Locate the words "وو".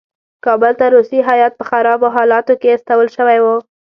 3.41-3.57